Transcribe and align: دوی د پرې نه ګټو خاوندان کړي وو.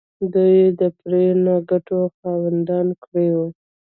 دوی 0.33 0.57
د 0.79 0.81
پرې 0.99 1.25
نه 1.45 1.55
ګټو 1.69 1.99
خاوندان 2.17 2.87
کړي 3.03 3.27
وو. 3.35 3.47